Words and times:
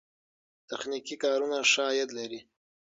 تخنیکي 0.69 1.15
کارونه 1.23 1.57
ښه 1.71 1.81
عاید 1.89 2.09
لري. 2.17 2.39